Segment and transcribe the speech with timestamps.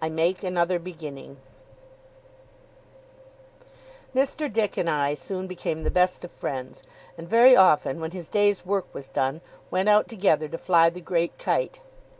[0.00, 1.38] I MAKE ANOTHER BEGINNING
[4.14, 4.52] Mr.
[4.52, 6.84] Dick and I soon became the best of friends,
[7.18, 11.00] and very often, when his day's work was done, went out together to fly the
[11.00, 11.80] great kite.